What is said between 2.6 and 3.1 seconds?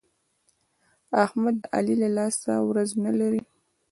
ورځ